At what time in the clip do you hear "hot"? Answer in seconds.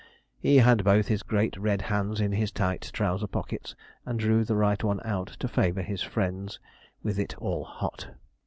7.65-8.09